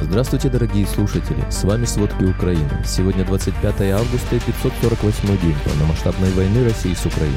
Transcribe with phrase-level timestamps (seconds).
[0.00, 1.42] Здравствуйте, дорогие слушатели!
[1.50, 2.70] С вами «Сводки Украины».
[2.84, 7.34] Сегодня 25 августа и 548 день полномасштабной войны России с Украиной.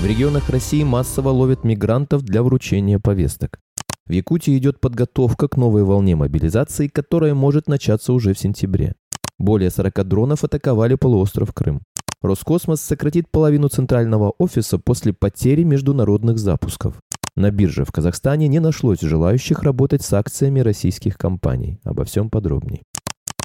[0.00, 3.60] В регионах России массово ловят мигрантов для вручения повесток.
[4.06, 8.94] В Якутии идет подготовка к новой волне мобилизации, которая может начаться уже в сентябре.
[9.36, 11.82] Более 40 дронов атаковали полуостров Крым.
[12.22, 17.00] Роскосмос сократит половину центрального офиса после потери международных запусков.
[17.40, 21.80] На бирже в Казахстане не нашлось желающих работать с акциями российских компаний.
[21.84, 22.82] Обо всем подробнее.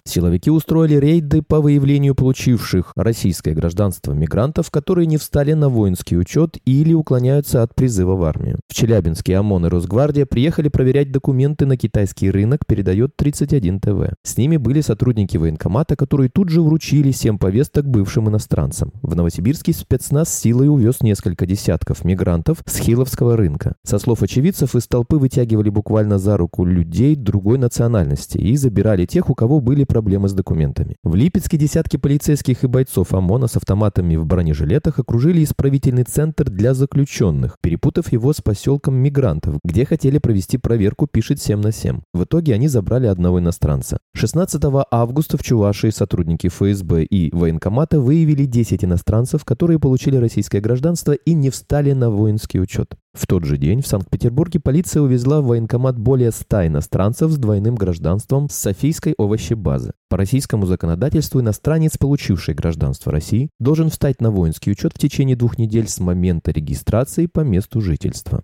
[0.08, 6.58] Силовики устроили рейды по выявлению получивших российское гражданство мигрантов, которые не встали на воинский учет
[6.64, 8.60] или уклоняются от призыва в армию.
[8.70, 14.14] В Челябинске ОМОН и Росгвардия приехали проверять документы на китайский рынок, передает 31 ТВ.
[14.22, 18.94] С ними были сотрудники военкомата, которые тут же вручили 7 повесток бывшим иностранцам.
[19.02, 23.76] В Новосибирске спецназ силой увез несколько десятков мигрантов с Хиловского рынка.
[23.84, 29.32] Со слов очевидцев, из толпы вытягивали буквально за руку людей другой национальности и забирали тех,
[29.32, 30.98] у кого были проблемы с документами.
[31.06, 36.74] В Липецке десятки полицейских и бойцов ОМОНа с автоматами в бронежилетах окружили исправительный центр для
[36.74, 42.02] заключенных, перепутав его с поселком мигрантов, где хотели провести проверку, пишет 7 на 7.
[42.14, 44.00] В итоге они забрали одного иностранца.
[44.16, 44.62] 16
[44.92, 51.34] августа в Чувашии сотрудники ФСБ и военкомата выявили 10 иностранцев, которые получили российское гражданство и
[51.34, 52.98] не встали на воинский учет.
[53.16, 57.76] В тот же день в Санкт-Петербурге полиция увезла в военкомат более 100 иностранцев с двойным
[57.76, 59.94] гражданством с Софийской овощебазы.
[60.10, 65.58] По российскому законодательству иностранец, получивший гражданство России, должен встать на воинский учет в течение двух
[65.58, 68.44] недель с момента регистрации по месту жительства.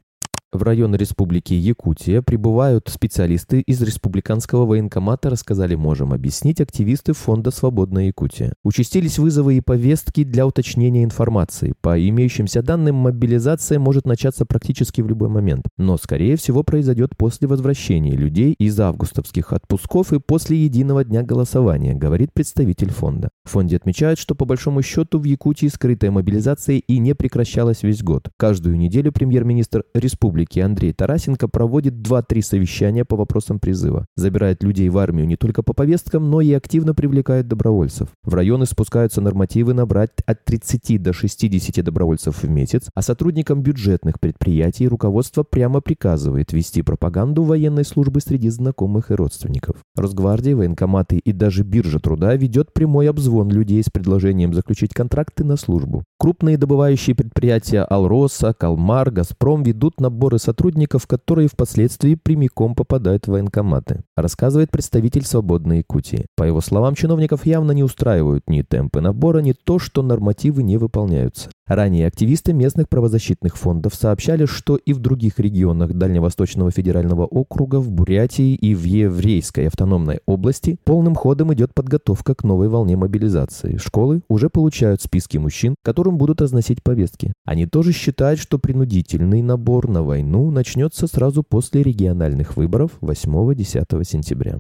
[0.54, 8.08] В район Республики Якутия прибывают специалисты из Республиканского военкомата, рассказали «Можем объяснить» активисты Фонда «Свободная
[8.08, 8.56] Якутия».
[8.62, 11.74] Участились вызовы и повестки для уточнения информации.
[11.80, 17.48] По имеющимся данным, мобилизация может начаться практически в любой момент, но, скорее всего, произойдет после
[17.48, 23.30] возвращения людей из августовских отпусков и после единого дня голосования, говорит представитель фонда.
[23.46, 28.04] В фонде отмечают, что по большому счету в Якутии скрытая мобилизация и не прекращалась весь
[28.04, 28.28] год.
[28.36, 34.08] Каждую неделю премьер-министр республики Республики Андрей Тарасенко проводит 2-3 совещания по вопросам призыва.
[34.16, 38.10] Забирает людей в армию не только по повесткам, но и активно привлекает добровольцев.
[38.24, 44.20] В районы спускаются нормативы набрать от 30 до 60 добровольцев в месяц, а сотрудникам бюджетных
[44.20, 49.76] предприятий руководство прямо приказывает вести пропаганду военной службы среди знакомых и родственников.
[49.96, 55.56] Росгвардия, военкоматы и даже биржа труда ведет прямой обзвон людей с предложением заключить контракты на
[55.56, 56.04] службу.
[56.18, 63.32] Крупные добывающие предприятия Алроса, Калмар, Газпром ведут набор наборы сотрудников, которые впоследствии прямиком попадают в
[63.32, 66.26] военкоматы, рассказывает представитель «Свободной Якутии».
[66.38, 70.78] По его словам, чиновников явно не устраивают ни темпы набора, ни то, что нормативы не
[70.78, 71.50] выполняются.
[71.74, 77.90] Ранее активисты местных правозащитных фондов сообщали, что и в других регионах Дальневосточного федерального округа, в
[77.90, 83.78] Бурятии и в Еврейской автономной области полным ходом идет подготовка к новой волне мобилизации.
[83.78, 87.32] Школы уже получают списки мужчин, которым будут разносить повестки.
[87.46, 94.60] Они тоже считают, что принудительный набор на войну начнется сразу после региональных выборов 8-10 сентября.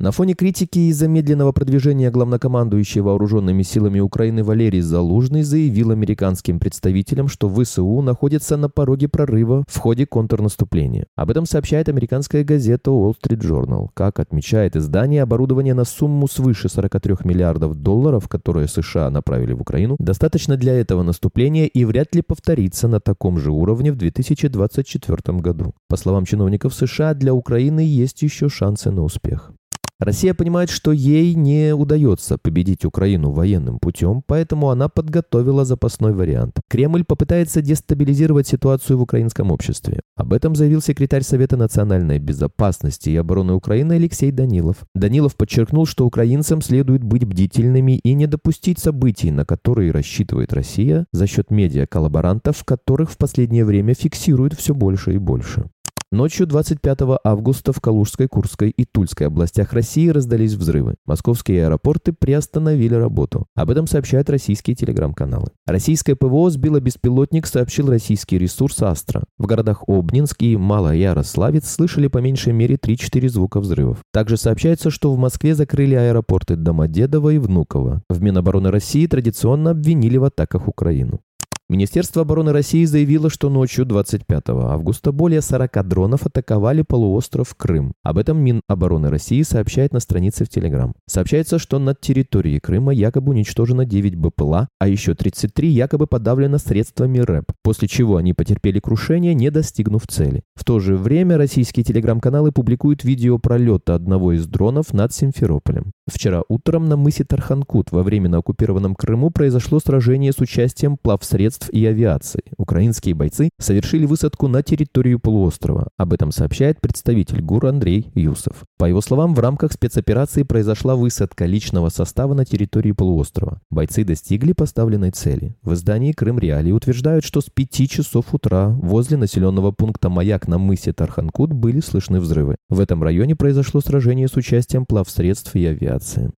[0.00, 7.28] На фоне критики из-за медленного продвижения главнокомандующий вооруженными силами Украины Валерий Залужный заявил американским представителям,
[7.28, 11.04] что ВСУ находится на пороге прорыва в ходе контрнаступления.
[11.16, 13.88] Об этом сообщает американская газета Wall Street Journal.
[13.92, 19.96] Как отмечает издание, оборудование на сумму свыше 43 миллиардов долларов, которые США направили в Украину,
[19.98, 25.74] достаточно для этого наступления и вряд ли повторится на таком же уровне в 2024 году.
[25.90, 29.52] По словам чиновников США, для Украины есть еще шансы на успех.
[30.00, 36.58] Россия понимает, что ей не удается победить Украину военным путем, поэтому она подготовила запасной вариант.
[36.68, 40.00] Кремль попытается дестабилизировать ситуацию в украинском обществе.
[40.16, 44.78] Об этом заявил секретарь Совета национальной безопасности и обороны Украины Алексей Данилов.
[44.94, 51.04] Данилов подчеркнул, что украинцам следует быть бдительными и не допустить событий, на которые рассчитывает Россия
[51.12, 55.66] за счет медиа-коллаборантов, которых в последнее время фиксируют все больше и больше.
[56.12, 60.96] Ночью 25 августа в Калужской, Курской и Тульской областях России раздались взрывы.
[61.06, 63.46] Московские аэропорты приостановили работу.
[63.54, 65.52] Об этом сообщают российские телеграм-каналы.
[65.66, 69.22] Российское ПВО сбило беспилотник, сообщил российский ресурс «Астра».
[69.38, 73.98] В городах Обнинск и Малоярославец слышали по меньшей мере 3-4 звука взрывов.
[74.12, 78.02] Также сообщается, что в Москве закрыли аэропорты Домодедово и Внуково.
[78.10, 81.20] В Минобороны России традиционно обвинили в атаках Украину.
[81.70, 87.92] Министерство обороны России заявило, что ночью 25 августа более 40 дронов атаковали полуостров Крым.
[88.02, 90.94] Об этом Минобороны России сообщает на странице в Телеграм.
[91.06, 97.20] Сообщается, что над территорией Крыма якобы уничтожено 9 БПЛА, а еще 33 якобы подавлено средствами
[97.20, 100.42] РЭП, после чего они потерпели крушение, не достигнув цели.
[100.56, 105.92] В то же время российские телеграм-каналы публикуют видео пролета одного из дронов над Симферополем.
[106.10, 111.86] Вчера утром на мысе Тарханкут во временно оккупированном Крыму произошло сражение с участием плавсредств и
[111.86, 112.42] авиации.
[112.58, 115.88] Украинские бойцы совершили высадку на территорию полуострова.
[115.96, 118.64] Об этом сообщает представитель ГУР Андрей Юсов.
[118.80, 123.60] По его словам, в рамках спецоперации произошла высадка личного состава на территории полуострова.
[123.68, 125.54] Бойцы достигли поставленной цели.
[125.60, 130.56] В издании «Крым Реалии» утверждают, что с 5 часов утра возле населенного пункта Маяк на
[130.56, 132.56] мысе Тарханкут были слышны взрывы.
[132.70, 136.30] В этом районе произошло сражение с участием плавсредств и авиации.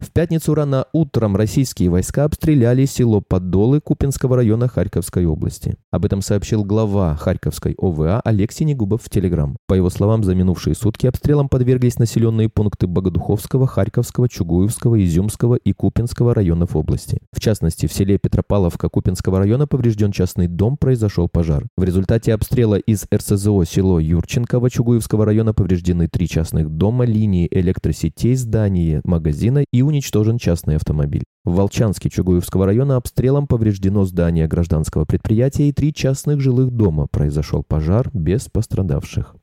[0.00, 5.76] В пятницу рано утром российские войска обстреляли село Подолы Купинского района Харьковской области.
[5.90, 9.58] Об этом сообщил глава Харьковской ОВА Алексей Негубов в Телеграм.
[9.66, 15.74] По его словам, за минувшие сутки обстрелам подверглись населенные пункты Богодуховского, Харьковского, Чугуевского, Изюмского и
[15.74, 17.18] Купинского районов области.
[17.32, 21.66] В частности, в селе Петропавловка Купинского района поврежден частный дом, произошел пожар.
[21.76, 28.34] В результате обстрела из РСЗО село Юрченково Чугуевского района повреждены три частных дома, линии электросетей,
[28.34, 31.24] здания, магазина и уничтожен частный автомобиль.
[31.44, 37.06] В Волчанске Чугуевского района обстрелом повреждено здание гражданского предприятия и три частных жилых дома.
[37.10, 39.36] Произошел пожар без пострадавших.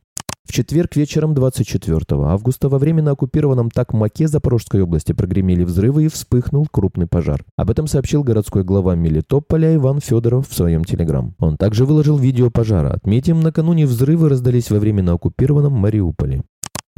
[0.48, 6.66] В четверг вечером 24 августа во временно оккупированном Такмаке Запорожской области прогремели взрывы и вспыхнул
[6.72, 7.44] крупный пожар.
[7.58, 11.36] Об этом сообщил городской глава Мелитополя Иван Федоров в своем телеграм.
[11.40, 12.94] Он также выложил видео пожара.
[12.94, 16.44] Отметим, накануне взрывы раздались во временно оккупированном Мариуполе.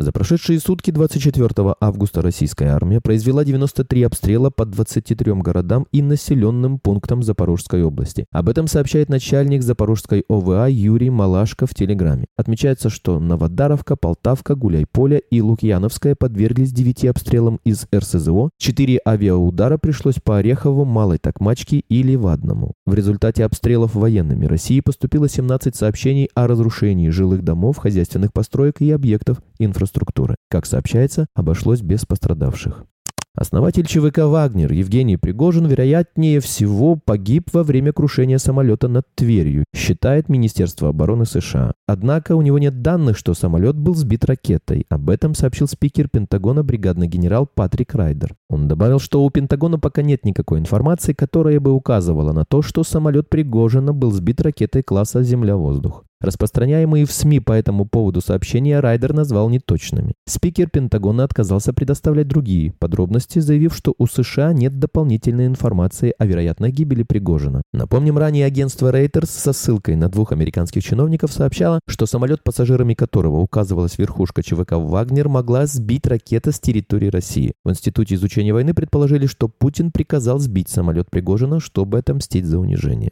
[0.02, 6.80] За прошедшие сутки 24 августа российская армия произвела 93 обстрела по 23 городам и населенным
[6.80, 8.26] пунктам Запорожской области.
[8.32, 12.28] Об этом сообщает начальник Запорожской ОВА Юрий Малашко в Телеграме.
[12.38, 20.22] Отмечается, что Новодаровка, Полтавка, Гуляйполе и Лукьяновская подверглись 9 обстрелам из РСЗО, 4 авиаудара пришлось
[20.24, 22.72] по Орехову, Малой Токмачке и Левадному.
[22.90, 28.90] В результате обстрелов военными России поступило 17 сообщений о разрушении жилых домов, хозяйственных построек и
[28.90, 30.36] объектов инфраструктуры.
[30.50, 32.86] Как сообщается, обошлось без пострадавших.
[33.36, 40.30] Основатель ЧВК «Вагнер» Евгений Пригожин, вероятнее всего, погиб во время крушения самолета над Тверью, считает
[40.30, 41.74] Министерство обороны США.
[41.88, 44.86] Однако у него нет данных, что самолет был сбит ракетой.
[44.90, 48.36] Об этом сообщил спикер Пентагона бригадный генерал Патрик Райдер.
[48.50, 52.84] Он добавил, что у Пентагона пока нет никакой информации, которая бы указывала на то, что
[52.84, 56.04] самолет Пригожина был сбит ракетой класса «Земля-воздух».
[56.22, 60.16] Распространяемые в СМИ по этому поводу сообщения Райдер назвал неточными.
[60.28, 66.72] Спикер Пентагона отказался предоставлять другие подробности, заявив, что у США нет дополнительной информации о вероятной
[66.72, 67.62] гибели Пригожина.
[67.72, 73.38] Напомним, ранее агентство Reuters со ссылкой на двух американских чиновников сообщало, что самолет, пассажирами которого
[73.38, 77.54] указывалась верхушка ЧВК «Вагнер», могла сбить ракета с территории России.
[77.64, 83.12] В Институте изучения войны предположили, что Путин приказал сбить самолет Пригожина, чтобы отомстить за унижение.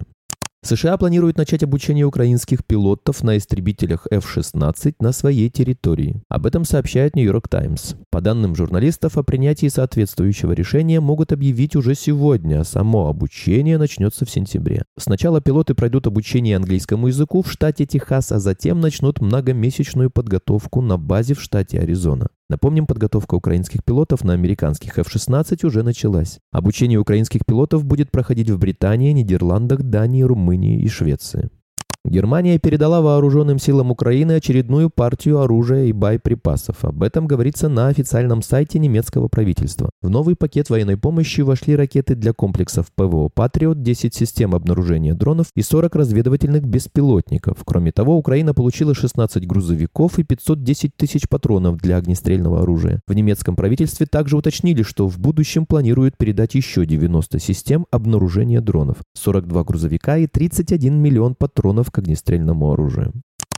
[0.64, 6.22] США планируют начать обучение украинских пилотов на истребителях F-16 на своей территории.
[6.30, 7.94] Об этом сообщает Нью-Йорк Таймс.
[8.10, 14.32] По данным журналистов, о принятии соответствующего решения могут объявить уже сегодня, само обучение начнется в
[14.32, 14.84] сентябре.
[14.98, 20.98] Сначала пилоты пройдут обучение английскому языку в штате Техас, а затем начнут многомесячную подготовку на
[20.98, 22.28] базе в штате Аризона.
[22.50, 26.40] Напомним, подготовка украинских пилотов на американских F-16 уже началась.
[26.52, 31.50] Обучение украинских пилотов будет проходить в Британии, Нидерландах, Дании, Румынии и Швеции.
[32.10, 36.86] Германия передала вооруженным силам Украины очередную партию оружия и боеприпасов.
[36.86, 39.90] Об этом говорится на официальном сайте немецкого правительства.
[40.02, 45.48] В новый пакет военной помощи вошли ракеты для комплексов ПВО «Патриот», 10 систем обнаружения дронов
[45.54, 47.58] и 40 разведывательных беспилотников.
[47.66, 53.02] Кроме того, Украина получила 16 грузовиков и 510 тысяч патронов для огнестрельного оружия.
[53.06, 58.96] В немецком правительстве также уточнили, что в будущем планируют передать еще 90 систем обнаружения дронов,
[59.16, 63.12] 42 грузовика и 31 миллион патронов к огнестрельному оружию.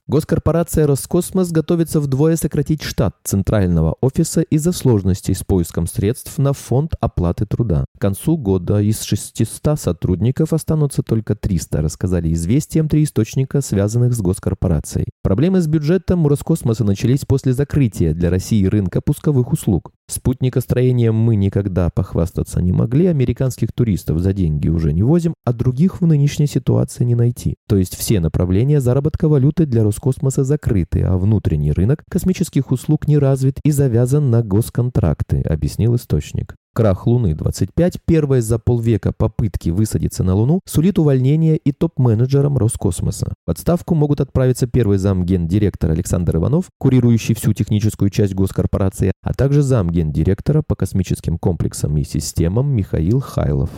[0.08, 6.94] Госкорпорация «Роскосмос» готовится вдвое сократить штат центрального офиса из-за сложностей с поиском средств на фонд
[7.00, 7.86] оплаты труда.
[7.98, 14.22] К концу года из 600 сотрудников останутся только 300, рассказали известиям три источника, связанных с
[14.22, 15.10] госкорпорацией.
[15.22, 19.92] Проблемы с бюджетом у Роскосмоса начались после закрытия для России рынка пусковых услуг.
[20.10, 26.02] Спутникостроением мы никогда похвастаться не могли, американских туристов за деньги уже не возим, а других
[26.02, 27.58] в нынешней ситуации не найти.
[27.68, 33.20] То есть все направления заработка валюты для Роскосмоса закрыты, а внутренний рынок космических услуг не
[33.20, 36.56] развит и завязан на госконтракты, объяснил источник.
[36.80, 43.34] Крах Луны 25, первая за полвека попытки высадиться на Луну, сулит увольнение и топ-менеджерам Роскосмоса.
[43.46, 49.34] В отставку могут отправиться первый зам гендиректора Александр Иванов, курирующий всю техническую часть госкорпорации, а
[49.34, 53.72] также зам гендиректора по космическим комплексам и системам Михаил Хайлов.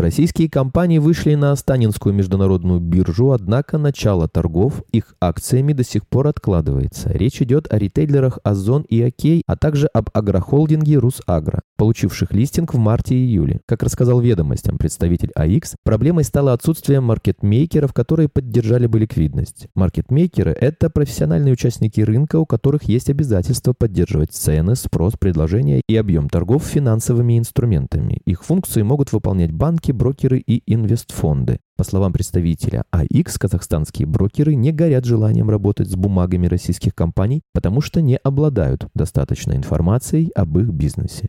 [0.00, 6.28] Российские компании вышли на Останинскую международную биржу, однако начало торгов их акциями до сих пор
[6.28, 7.10] откладывается.
[7.10, 12.78] Речь идет о ритейлерах Озон и Окей, а также об агрохолдинге Русагро, получивших листинг в
[12.78, 13.60] марте и июле.
[13.66, 19.66] Как рассказал ведомостям представитель АИКС, проблемой стало отсутствие маркетмейкеров, которые поддержали бы ликвидность.
[19.74, 26.30] Маркетмейкеры– это профессиональные участники рынка, у которых есть обязательство поддерживать цены, спрос, предложения и объем
[26.30, 28.22] торгов финансовыми инструментами.
[28.24, 31.58] Их функции могут выполнять банки, банки, брокеры и инвестфонды.
[31.76, 37.80] По словам представителя АИКС, казахстанские брокеры не горят желанием работать с бумагами российских компаний, потому
[37.80, 41.28] что не обладают достаточной информацией об их бизнесе.